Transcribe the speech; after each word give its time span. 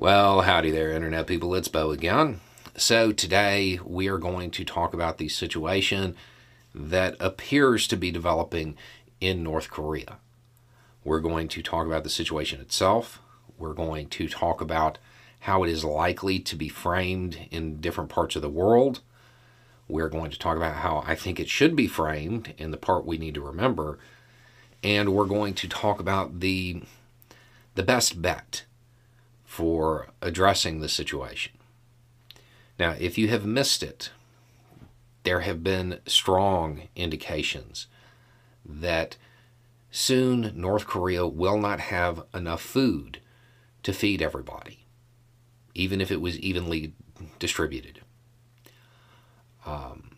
Well, 0.00 0.40
howdy 0.40 0.70
there, 0.70 0.92
Internet 0.92 1.26
people. 1.26 1.54
It's 1.54 1.68
Beau 1.68 1.90
again. 1.90 2.40
So, 2.74 3.12
today 3.12 3.78
we 3.84 4.08
are 4.08 4.16
going 4.16 4.50
to 4.52 4.64
talk 4.64 4.94
about 4.94 5.18
the 5.18 5.28
situation 5.28 6.16
that 6.74 7.16
appears 7.20 7.86
to 7.88 7.98
be 7.98 8.10
developing 8.10 8.78
in 9.20 9.42
North 9.42 9.68
Korea. 9.68 10.16
We're 11.04 11.20
going 11.20 11.48
to 11.48 11.62
talk 11.62 11.84
about 11.84 12.04
the 12.04 12.08
situation 12.08 12.62
itself. 12.62 13.20
We're 13.58 13.74
going 13.74 14.08
to 14.08 14.26
talk 14.26 14.62
about 14.62 14.96
how 15.40 15.64
it 15.64 15.70
is 15.70 15.84
likely 15.84 16.38
to 16.38 16.56
be 16.56 16.70
framed 16.70 17.46
in 17.50 17.82
different 17.82 18.08
parts 18.08 18.34
of 18.36 18.40
the 18.40 18.48
world. 18.48 19.00
We're 19.86 20.08
going 20.08 20.30
to 20.30 20.38
talk 20.38 20.56
about 20.56 20.76
how 20.76 21.04
I 21.06 21.14
think 21.14 21.38
it 21.38 21.50
should 21.50 21.76
be 21.76 21.86
framed 21.86 22.54
in 22.56 22.70
the 22.70 22.78
part 22.78 23.04
we 23.04 23.18
need 23.18 23.34
to 23.34 23.42
remember. 23.42 23.98
And 24.82 25.12
we're 25.12 25.26
going 25.26 25.52
to 25.52 25.68
talk 25.68 26.00
about 26.00 26.40
the, 26.40 26.84
the 27.74 27.82
best 27.82 28.22
bet 28.22 28.64
for 29.60 30.06
addressing 30.22 30.80
the 30.80 30.88
situation. 30.88 31.52
Now, 32.78 32.94
if 32.98 33.18
you 33.18 33.28
have 33.28 33.44
missed 33.44 33.82
it, 33.82 34.10
there 35.22 35.40
have 35.40 35.62
been 35.62 35.98
strong 36.06 36.88
indications 36.96 37.86
that 38.64 39.18
soon 39.90 40.52
North 40.54 40.86
Korea 40.86 41.26
will 41.26 41.58
not 41.58 41.78
have 41.78 42.22
enough 42.32 42.62
food 42.62 43.20
to 43.82 43.92
feed 43.92 44.22
everybody, 44.22 44.86
even 45.74 46.00
if 46.00 46.10
it 46.10 46.22
was 46.22 46.38
evenly 46.38 46.94
distributed. 47.38 48.00
Um, 49.66 50.16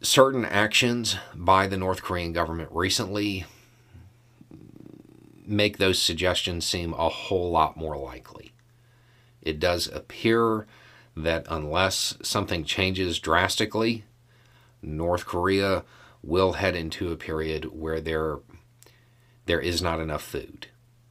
certain 0.00 0.46
actions 0.46 1.18
by 1.34 1.66
the 1.66 1.76
North 1.76 2.02
Korean 2.02 2.32
government 2.32 2.70
recently 2.72 3.44
make 5.46 5.78
those 5.78 6.00
suggestions 6.00 6.66
seem 6.66 6.92
a 6.94 7.08
whole 7.08 7.50
lot 7.50 7.76
more 7.76 7.96
likely. 7.96 8.52
It 9.42 9.60
does 9.60 9.86
appear 9.86 10.66
that 11.16 11.46
unless 11.48 12.16
something 12.22 12.64
changes 12.64 13.18
drastically, 13.18 14.04
North 14.82 15.24
Korea 15.24 15.84
will 16.22 16.54
head 16.54 16.74
into 16.74 17.10
a 17.10 17.16
period 17.16 17.66
where 17.66 18.00
there 18.00 18.38
there 19.46 19.60
is 19.60 19.80
not 19.80 20.00
enough 20.00 20.22
food 20.22 20.66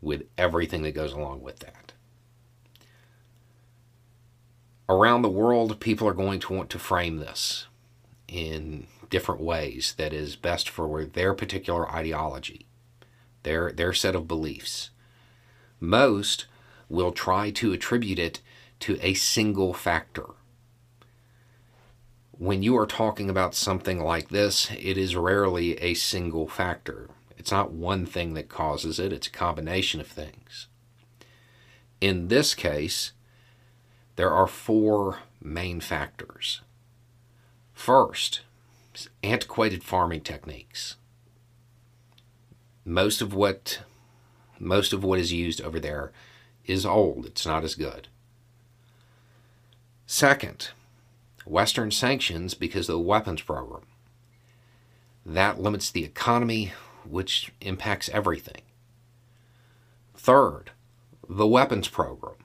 with 0.00 0.24
everything 0.36 0.82
that 0.82 0.96
goes 0.96 1.12
along 1.12 1.42
with 1.42 1.60
that. 1.60 1.92
Around 4.88 5.22
the 5.22 5.28
world, 5.28 5.78
people 5.78 6.08
are 6.08 6.14
going 6.14 6.40
to 6.40 6.52
want 6.52 6.70
to 6.70 6.78
frame 6.78 7.18
this 7.18 7.66
in 8.26 8.88
different 9.08 9.40
ways 9.40 9.94
that 9.96 10.12
is 10.12 10.34
best 10.34 10.68
for 10.68 11.04
their 11.04 11.34
particular 11.34 11.88
ideology 11.90 12.66
their, 13.46 13.70
their 13.70 13.92
set 13.92 14.16
of 14.16 14.26
beliefs. 14.26 14.90
Most 15.78 16.46
will 16.88 17.12
try 17.12 17.50
to 17.52 17.72
attribute 17.72 18.18
it 18.18 18.40
to 18.80 18.98
a 19.00 19.14
single 19.14 19.72
factor. 19.72 20.26
When 22.32 22.64
you 22.64 22.76
are 22.76 22.86
talking 22.86 23.30
about 23.30 23.54
something 23.54 24.00
like 24.00 24.28
this, 24.28 24.70
it 24.72 24.98
is 24.98 25.14
rarely 25.14 25.78
a 25.78 25.94
single 25.94 26.48
factor. 26.48 27.08
It's 27.38 27.52
not 27.52 27.70
one 27.70 28.04
thing 28.04 28.34
that 28.34 28.48
causes 28.48 28.98
it, 28.98 29.12
it's 29.12 29.28
a 29.28 29.30
combination 29.30 30.00
of 30.00 30.08
things. 30.08 30.66
In 32.00 32.26
this 32.26 32.52
case, 32.52 33.12
there 34.16 34.32
are 34.32 34.48
four 34.48 35.20
main 35.40 35.80
factors. 35.80 36.62
First, 37.72 38.40
antiquated 39.22 39.84
farming 39.84 40.22
techniques 40.22 40.96
most 42.86 43.20
of 43.20 43.34
what 43.34 43.80
most 44.58 44.92
of 44.94 45.04
what 45.04 45.18
is 45.18 45.32
used 45.32 45.60
over 45.60 45.78
there 45.78 46.12
is 46.64 46.86
old. 46.86 47.26
It's 47.26 47.44
not 47.44 47.64
as 47.64 47.74
good. 47.74 48.08
Second, 50.06 50.70
Western 51.44 51.90
sanctions 51.90 52.54
because 52.54 52.88
of 52.88 52.94
the 52.94 53.00
weapons 53.00 53.42
program. 53.42 53.82
That 55.26 55.60
limits 55.60 55.90
the 55.90 56.04
economy, 56.04 56.72
which 57.04 57.52
impacts 57.60 58.08
everything. 58.10 58.62
Third, 60.14 60.70
the 61.28 61.46
weapons 61.46 61.88
program. 61.88 62.36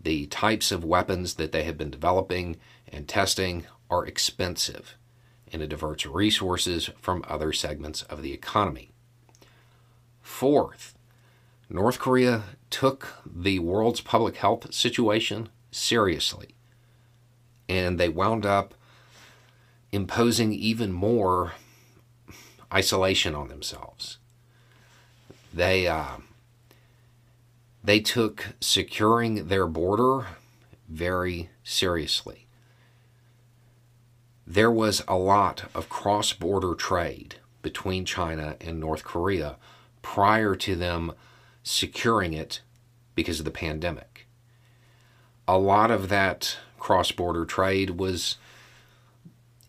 The 0.00 0.26
types 0.26 0.72
of 0.72 0.84
weapons 0.84 1.34
that 1.34 1.52
they 1.52 1.64
have 1.64 1.78
been 1.78 1.90
developing 1.90 2.56
and 2.88 3.06
testing 3.06 3.66
are 3.90 4.06
expensive, 4.06 4.96
and 5.52 5.62
it 5.62 5.68
diverts 5.68 6.06
resources 6.06 6.90
from 7.00 7.24
other 7.28 7.52
segments 7.52 8.02
of 8.04 8.22
the 8.22 8.32
economy. 8.32 8.93
Fourth, 10.24 10.94
North 11.68 11.98
Korea 11.98 12.44
took 12.70 13.22
the 13.24 13.58
world's 13.58 14.00
public 14.00 14.36
health 14.36 14.72
situation 14.74 15.50
seriously, 15.70 16.54
and 17.68 18.00
they 18.00 18.08
wound 18.08 18.46
up 18.46 18.74
imposing 19.92 20.54
even 20.54 20.92
more 20.92 21.52
isolation 22.72 23.34
on 23.34 23.48
themselves. 23.48 24.16
They 25.52 25.86
uh, 25.86 26.16
they 27.84 28.00
took 28.00 28.54
securing 28.60 29.48
their 29.48 29.66
border 29.66 30.26
very 30.88 31.50
seriously. 31.62 32.46
There 34.46 34.70
was 34.70 35.04
a 35.06 35.18
lot 35.18 35.64
of 35.74 35.90
cross 35.90 36.32
border 36.32 36.74
trade 36.74 37.36
between 37.60 38.06
China 38.06 38.56
and 38.62 38.80
North 38.80 39.04
Korea 39.04 39.58
prior 40.04 40.54
to 40.54 40.76
them 40.76 41.12
securing 41.62 42.34
it 42.34 42.60
because 43.14 43.38
of 43.40 43.46
the 43.46 43.50
pandemic. 43.50 44.26
A 45.48 45.58
lot 45.58 45.90
of 45.90 46.08
that 46.10 46.58
cross-border 46.78 47.46
trade 47.46 47.90
was 47.90 48.36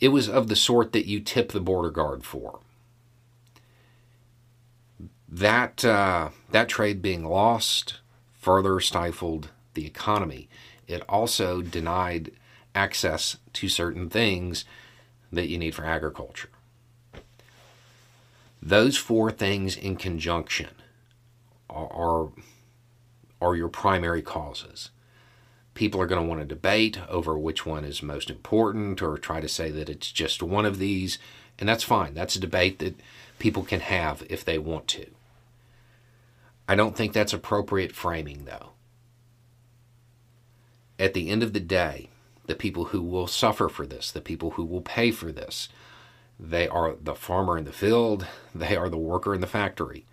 it 0.01 0.09
was 0.09 0.27
of 0.27 0.49
the 0.49 0.55
sort 0.55 0.91
that 0.91 1.07
you 1.07 1.21
tip 1.21 1.51
the 1.51 1.61
border 1.61 1.89
guard 1.89 2.25
for. 2.25 2.59
That 5.29 5.83
uh, 5.85 6.29
that 6.51 6.69
trade 6.69 7.01
being 7.01 7.23
lost 7.23 8.01
further 8.33 8.79
stifled 8.79 9.49
the 9.73 9.87
economy. 9.87 10.49
It 10.85 11.01
also 11.07 11.61
denied 11.61 12.31
access 12.75 13.37
to 13.53 13.69
certain 13.69 14.09
things 14.09 14.65
that 15.31 15.47
you 15.47 15.57
need 15.57 15.73
for 15.73 15.85
agriculture. 15.85 16.49
Those 18.65 18.97
four 18.97 19.29
things 19.29 19.77
in 19.77 19.95
conjunction 19.95 20.71
are, 21.69 21.93
are, 21.93 22.29
are 23.39 23.55
your 23.55 23.67
primary 23.67 24.23
causes. 24.23 24.89
People 25.75 26.01
are 26.01 26.07
going 26.07 26.19
to 26.19 26.27
want 26.27 26.41
to 26.41 26.47
debate 26.47 26.99
over 27.07 27.37
which 27.37 27.67
one 27.67 27.85
is 27.85 28.01
most 28.01 28.27
important 28.27 29.03
or 29.03 29.19
try 29.19 29.39
to 29.39 29.47
say 29.47 29.69
that 29.69 29.87
it's 29.87 30.11
just 30.11 30.41
one 30.41 30.65
of 30.65 30.79
these, 30.79 31.19
and 31.59 31.69
that's 31.69 31.83
fine. 31.83 32.15
That's 32.15 32.35
a 32.35 32.39
debate 32.39 32.79
that 32.79 32.99
people 33.37 33.61
can 33.61 33.81
have 33.81 34.25
if 34.31 34.43
they 34.43 34.57
want 34.57 34.87
to. 34.87 35.05
I 36.67 36.73
don't 36.73 36.97
think 36.97 37.13
that's 37.13 37.33
appropriate 37.33 37.91
framing, 37.93 38.45
though. 38.45 38.71
At 40.97 41.13
the 41.13 41.29
end 41.29 41.43
of 41.43 41.53
the 41.53 41.59
day, 41.59 42.09
the 42.47 42.55
people 42.55 42.85
who 42.85 43.03
will 43.03 43.27
suffer 43.27 43.69
for 43.69 43.85
this, 43.85 44.09
the 44.09 44.21
people 44.21 44.51
who 44.51 44.65
will 44.65 44.81
pay 44.81 45.11
for 45.11 45.31
this, 45.31 45.69
they 46.39 46.67
are 46.67 46.95
the 47.01 47.15
farmer 47.15 47.57
in 47.57 47.63
the 47.63 47.71
field. 47.71 48.27
They 48.53 48.75
are 48.75 48.89
the 48.89 48.97
worker 48.97 49.33
in 49.33 49.41
the 49.41 49.47
factory. 49.47 50.05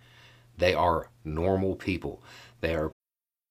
They 0.57 0.73
are 0.73 1.09
normal 1.23 1.75
people. 1.75 2.21
They 2.61 2.75
are 2.75 2.92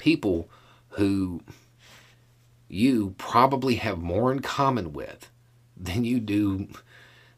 people 0.00 0.48
who 0.90 1.42
you 2.68 3.14
probably 3.18 3.76
have 3.76 3.98
more 3.98 4.32
in 4.32 4.40
common 4.40 4.92
with 4.92 5.30
than 5.76 6.04
you 6.04 6.18
do 6.18 6.68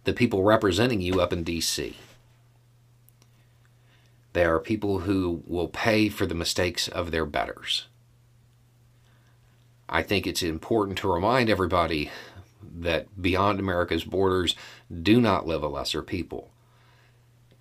the 0.05 0.13
people 0.13 0.43
representing 0.43 1.01
you 1.01 1.21
up 1.21 1.33
in 1.33 1.45
DC. 1.45 1.95
They 4.33 4.45
are 4.45 4.59
people 4.59 5.01
who 5.01 5.43
will 5.47 5.69
pay 5.69 6.09
for 6.09 6.27
the 6.27 6.35
mistakes 6.35 6.89
of 6.89 7.11
their 7.11 7.27
betters. 7.27 7.87
I 9.89 10.03
think 10.03 10.27
it's 10.27 10.43
important 10.43 10.99
to 10.99 11.13
remind 11.13 11.51
everybody 11.51 12.11
that 12.63 13.21
beyond 13.21 13.61
America's 13.61 14.05
borders 14.05 14.57
do 15.03 15.21
not 15.21 15.47
live 15.47 15.63
a 15.63 15.69
lesser 15.69 16.03
people. 16.03 16.51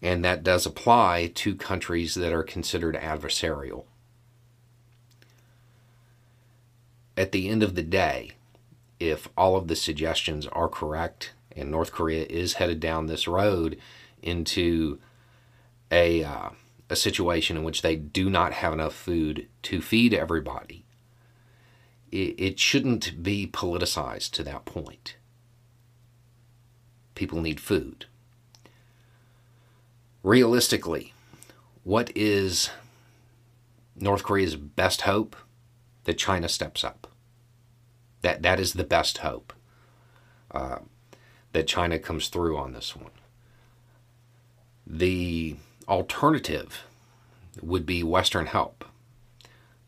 And 0.01 0.24
that 0.24 0.44
does 0.44 0.65
apply 0.65 1.31
to 1.36 1.56
countries 1.56 2.15
that 2.15 2.33
are 2.33 2.44
considered 2.44 2.95
adversarial. 2.95 3.83
At 7.22 7.32
the 7.32 7.50
end 7.50 7.62
of 7.62 7.76
the 7.76 7.84
day, 7.84 8.32
if 9.00 9.30
all 9.38 9.56
of 9.56 9.68
the 9.68 9.76
suggestions 9.76 10.48
are 10.48 10.68
correct 10.68 11.34
and 11.56 11.70
North 11.70 11.92
Korea 11.92 12.26
is 12.28 12.54
headed 12.54 12.80
down 12.80 13.06
this 13.06 13.28
road 13.28 13.78
into 14.24 14.98
a, 15.92 16.24
uh, 16.24 16.50
a 16.90 16.96
situation 16.96 17.58
in 17.58 17.64
which 17.64 17.84
they 17.84 17.96
do 17.96 18.28
not 18.28 18.54
have 18.54 18.74
enough 18.74 18.96
food 18.96 19.48
to 19.62 19.84
feed 19.84 20.16
everybody, 20.16 20.84
it, 22.12 22.40
it 22.40 22.60
shouldn't 22.60 23.22
be 23.22 23.46
politicized 23.46 24.32
to 24.32 24.44
that 24.44 24.66
point. 24.66 25.16
People 27.14 27.40
need 27.40 27.60
food. 27.60 28.06
Realistically, 30.24 31.14
what 31.84 32.12
is 32.16 32.72
North 33.96 34.24
Korea's 34.24 34.56
best 34.56 35.02
hope? 35.02 35.36
That 36.06 36.18
China 36.18 36.50
steps 36.50 36.84
up. 36.84 37.11
That 38.22 38.42
that 38.42 38.60
is 38.60 38.74
the 38.74 38.84
best 38.84 39.20
hope. 39.20 39.54
Uh, 40.52 40.80
that 41.54 41.68
China 41.68 42.00
comes 42.00 42.28
through 42.28 42.58
on 42.58 42.74
this 42.74 42.96
one. 42.96 43.12
The 44.86 45.56
alternative 45.88 46.84
would 47.62 47.86
be 47.86 48.04
Western 48.04 48.46
help. 48.46 48.86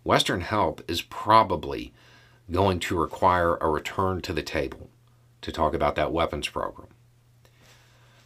Western 0.04 0.42
help 0.42 0.82
is 0.90 1.02
probably 1.02 1.94
going 2.52 2.80
to 2.82 3.00
require 3.00 3.56
a 3.58 3.70
return 3.70 4.22
to 4.22 4.34
the 4.34 4.44
table 4.44 4.90
to 5.42 5.52
talk 5.52 5.74
about 5.74 5.96
that 5.96 6.12
weapons 6.12 6.50
program, 6.50 6.90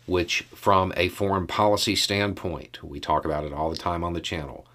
which, 0.06 0.42
from 0.54 0.92
a 0.98 1.10
foreign 1.10 1.48
policy 1.48 1.96
standpoint, 1.96 2.84
we 2.84 3.00
talk 3.00 3.26
about 3.26 3.44
it 3.44 3.54
all 3.54 3.70
the 3.70 3.78
time 3.78 4.04
on 4.04 4.14
the 4.14 4.22
channel. 4.22 4.66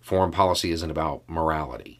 Foreign 0.00 0.30
policy 0.30 0.70
isn't 0.70 0.90
about 0.90 1.22
morality. 1.26 1.99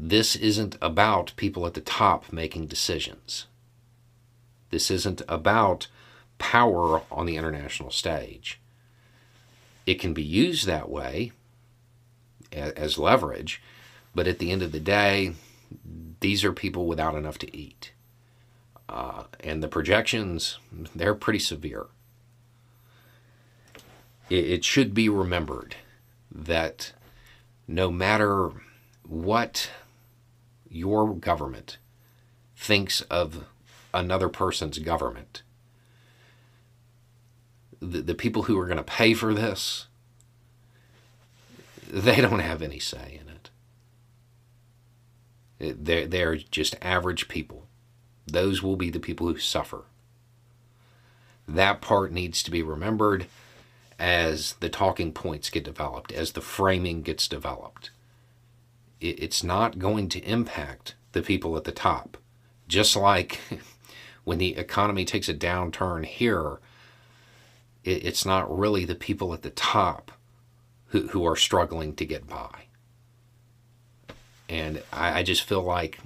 This 0.00 0.36
isn't 0.36 0.76
about 0.80 1.32
people 1.34 1.66
at 1.66 1.74
the 1.74 1.80
top 1.80 2.32
making 2.32 2.68
decisions. 2.68 3.46
This 4.70 4.92
isn't 4.92 5.22
about 5.26 5.88
power 6.38 7.02
on 7.10 7.26
the 7.26 7.36
international 7.36 7.90
stage. 7.90 8.60
It 9.86 9.96
can 9.96 10.14
be 10.14 10.22
used 10.22 10.66
that 10.66 10.88
way 10.88 11.32
as 12.52 12.96
leverage, 12.96 13.60
but 14.14 14.28
at 14.28 14.38
the 14.38 14.52
end 14.52 14.62
of 14.62 14.70
the 14.70 14.78
day, 14.78 15.34
these 16.20 16.44
are 16.44 16.52
people 16.52 16.86
without 16.86 17.16
enough 17.16 17.38
to 17.38 17.56
eat. 17.56 17.90
Uh, 18.88 19.24
and 19.40 19.64
the 19.64 19.68
projections, 19.68 20.58
they're 20.94 21.14
pretty 21.14 21.40
severe. 21.40 21.86
It, 24.30 24.44
it 24.44 24.64
should 24.64 24.94
be 24.94 25.08
remembered 25.08 25.74
that 26.30 26.92
no 27.66 27.90
matter 27.90 28.52
what 29.02 29.70
your 30.70 31.14
government 31.14 31.78
thinks 32.56 33.00
of 33.02 33.44
another 33.94 34.28
person's 34.28 34.78
government, 34.78 35.42
the, 37.80 38.02
the 38.02 38.14
people 38.14 38.44
who 38.44 38.58
are 38.58 38.66
going 38.66 38.78
to 38.78 38.82
pay 38.82 39.14
for 39.14 39.32
this, 39.32 39.86
they 41.90 42.20
don't 42.20 42.40
have 42.40 42.62
any 42.62 42.78
say 42.78 43.20
in 43.20 43.28
it. 45.68 45.84
they're, 45.84 46.06
they're 46.06 46.36
just 46.36 46.76
average 46.82 47.28
people. 47.28 47.66
Those 48.26 48.62
will 48.62 48.76
be 48.76 48.90
the 48.90 49.00
people 49.00 49.26
who 49.26 49.38
suffer. 49.38 49.84
That 51.46 51.80
part 51.80 52.12
needs 52.12 52.42
to 52.42 52.50
be 52.50 52.62
remembered 52.62 53.26
as 53.98 54.54
the 54.60 54.68
talking 54.68 55.12
points 55.12 55.48
get 55.50 55.64
developed, 55.64 56.12
as 56.12 56.32
the 56.32 56.42
framing 56.42 57.02
gets 57.02 57.26
developed. 57.26 57.90
It, 59.00 59.22
it's 59.22 59.44
not 59.44 59.78
going 59.78 60.08
to 60.10 60.20
impact 60.20 60.94
the 61.12 61.22
people 61.22 61.56
at 61.56 61.64
the 61.64 61.72
top. 61.72 62.16
Just 62.66 62.96
like 62.96 63.40
when 64.24 64.38
the 64.38 64.56
economy 64.56 65.04
takes 65.04 65.28
a 65.28 65.34
downturn 65.34 66.04
here, 66.04 66.58
it's 67.84 68.26
not 68.26 68.56
really 68.56 68.84
the 68.84 68.94
people 68.94 69.32
at 69.32 69.42
the 69.42 69.50
top 69.50 70.12
who, 70.88 71.08
who 71.08 71.24
are 71.24 71.36
struggling 71.36 71.94
to 71.94 72.04
get 72.04 72.26
by. 72.26 72.64
And 74.48 74.82
I, 74.92 75.20
I 75.20 75.22
just 75.22 75.42
feel 75.42 75.62
like, 75.62 76.00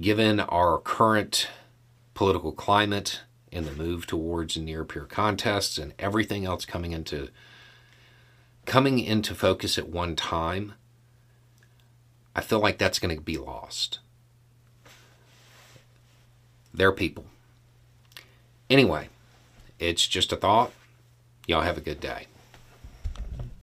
given 0.00 0.40
our 0.40 0.78
current 0.78 1.48
political 2.14 2.52
climate 2.52 3.20
and 3.52 3.66
the 3.66 3.72
move 3.72 4.06
towards 4.06 4.56
near 4.56 4.84
peer 4.84 5.04
contests 5.04 5.78
and 5.78 5.94
everything 5.98 6.44
else 6.44 6.64
coming 6.64 6.92
into 6.92 7.28
coming 8.66 8.98
into 8.98 9.34
focus 9.34 9.78
at 9.78 9.88
one 9.88 10.14
time, 10.14 10.74
I 12.34 12.40
feel 12.40 12.60
like 12.60 12.78
that's 12.78 12.98
going 12.98 13.14
to 13.14 13.22
be 13.22 13.36
lost. 13.36 13.98
They're 16.72 16.92
people. 16.92 17.26
Anyway, 18.70 19.08
it's 19.78 20.06
just 20.06 20.32
a 20.32 20.36
thought. 20.36 20.72
Y'all 21.46 21.62
have 21.62 21.78
a 21.78 21.82
good 21.82 22.00
day. 22.00 22.26